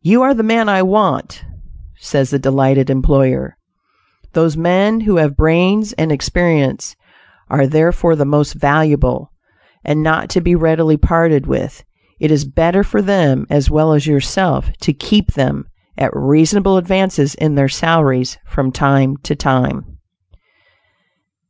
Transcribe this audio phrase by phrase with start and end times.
[0.00, 1.44] "You are the man I want,"
[1.98, 3.58] says the delighted employer.
[4.32, 6.96] Those men who have brains and experience
[7.50, 9.32] are therefore the most valuable
[9.84, 11.84] and not to be readily parted with;
[12.18, 15.66] it is better for them, as well as yourself, to keep them,
[15.98, 19.98] at reasonable advances in their salaries from time to time.